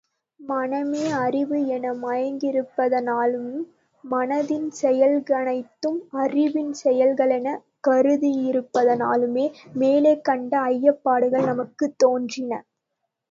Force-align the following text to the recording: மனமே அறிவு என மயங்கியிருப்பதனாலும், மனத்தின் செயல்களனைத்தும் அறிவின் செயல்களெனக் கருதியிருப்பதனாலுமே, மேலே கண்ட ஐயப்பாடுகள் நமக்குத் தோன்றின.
மனமே 0.39 1.09
அறிவு 1.15 1.67
என 1.67 1.91
மயங்கியிருப்பதனாலும், 1.95 3.51
மனத்தின் 4.03 4.71
செயல்களனைத்தும் 4.81 5.99
அறிவின் 6.17 6.73
செயல்களெனக் 6.83 7.63
கருதியிருப்பதனாலுமே, 7.87 9.45
மேலே 9.73 10.21
கண்ட 10.21 10.59
ஐயப்பாடுகள் 10.67 11.45
நமக்குத் 11.45 11.99
தோன்றின. 11.99 12.51